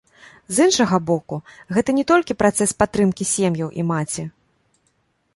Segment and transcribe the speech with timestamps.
[0.55, 1.35] З іншага боку,
[1.75, 4.23] гэта не толькі працэс падтрымкі сем'яў і маці.